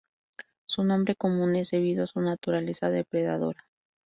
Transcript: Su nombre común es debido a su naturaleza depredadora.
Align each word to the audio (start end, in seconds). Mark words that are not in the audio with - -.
Su 0.65 0.83
nombre 0.83 1.15
común 1.15 1.55
es 1.55 1.69
debido 1.69 2.05
a 2.05 2.07
su 2.07 2.21
naturaleza 2.21 2.89
depredadora. 2.89 3.67